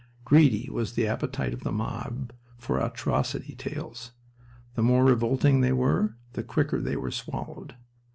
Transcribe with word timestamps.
Greedy 0.25 0.67
was 0.71 0.93
the 0.93 1.05
appetite 1.05 1.53
of 1.53 1.59
the 1.63 1.71
mob 1.71 2.33
for 2.57 2.79
atrocity 2.79 3.53
tales. 3.55 4.13
The 4.73 4.81
more 4.81 5.05
revolting 5.05 5.61
they 5.61 5.73
were 5.73 6.15
the 6.33 6.41
quicker 6.41 6.81
they 6.81 6.95
were 6.95 7.11
swallowed. 7.11 7.75